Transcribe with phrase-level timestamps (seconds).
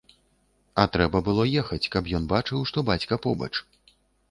[0.83, 3.53] А трэба было ехаць, каб ён бачыў, што бацька побач.